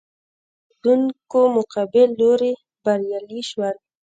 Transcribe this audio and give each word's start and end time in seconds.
د 0.03 0.03
وړۍ 0.03 0.09
اوبدونکو 0.71 1.41
مقابل 1.57 2.07
لوری 2.19 2.53
بریالي 2.83 3.41
شول. 3.49 3.75